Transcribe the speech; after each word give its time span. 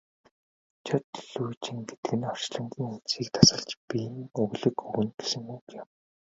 Жод 0.87 1.05
лүйжин 1.31 1.79
гэдэг 1.87 2.11
нь 2.19 2.27
орчлонгийн 2.33 2.91
үндсийг 2.93 3.27
тасалж 3.35 3.69
биеийн 3.87 4.17
өглөг 4.41 4.75
өгнө 4.85 5.11
гэсэн 5.19 5.43
үг 5.55 5.65
юм. 5.81 5.87